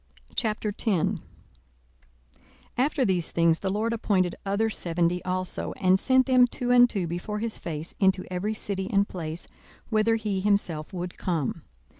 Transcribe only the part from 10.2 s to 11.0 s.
himself